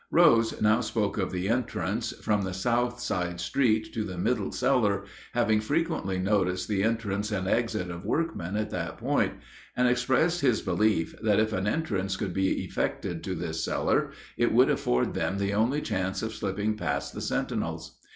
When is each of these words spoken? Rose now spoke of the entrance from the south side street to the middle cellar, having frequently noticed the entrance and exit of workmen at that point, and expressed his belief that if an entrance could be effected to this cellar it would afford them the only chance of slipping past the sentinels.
Rose 0.09 0.59
now 0.59 0.81
spoke 0.81 1.19
of 1.19 1.31
the 1.31 1.47
entrance 1.47 2.11
from 2.11 2.41
the 2.41 2.55
south 2.55 2.99
side 2.99 3.39
street 3.39 3.93
to 3.93 4.03
the 4.03 4.17
middle 4.17 4.51
cellar, 4.51 5.03
having 5.33 5.61
frequently 5.61 6.17
noticed 6.17 6.67
the 6.67 6.81
entrance 6.81 7.31
and 7.31 7.47
exit 7.47 7.91
of 7.91 8.03
workmen 8.03 8.55
at 8.57 8.71
that 8.71 8.97
point, 8.97 9.33
and 9.77 9.87
expressed 9.87 10.41
his 10.41 10.59
belief 10.63 11.13
that 11.21 11.39
if 11.39 11.53
an 11.53 11.67
entrance 11.67 12.17
could 12.17 12.33
be 12.33 12.63
effected 12.63 13.23
to 13.23 13.35
this 13.35 13.63
cellar 13.63 14.09
it 14.37 14.51
would 14.51 14.71
afford 14.71 15.13
them 15.13 15.37
the 15.37 15.53
only 15.53 15.83
chance 15.83 16.23
of 16.23 16.33
slipping 16.33 16.75
past 16.75 17.13
the 17.13 17.21
sentinels. 17.21 17.99